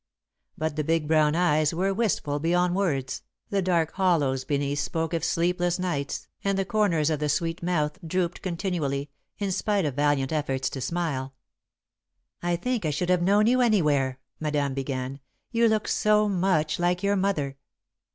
[0.57, 5.23] But the big brown eyes were wistful beyond words, the dark hollows beneath spoke of
[5.23, 10.31] sleepless nights, and the corners of the sweet mouth drooped continually, in spite of valiant
[10.33, 11.35] efforts to smile.
[12.41, 15.19] [Sidenote: Why She Came] "I think I should have known you anywhere," Madame began.
[15.51, 17.57] "You look so much like your mother."